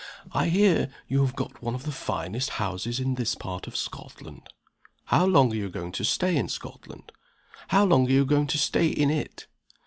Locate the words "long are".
5.27-5.55, 7.85-8.11